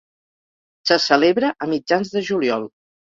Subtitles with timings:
[0.91, 2.67] Se celebra a mitjans de juliol.